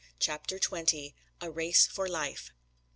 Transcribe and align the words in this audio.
CHAPTER 0.17 0.57
TWENTY. 0.57 1.13
A 1.41 1.51
RACE 1.51 1.85
FOR 1.85 2.07
LIFE. 2.09 2.49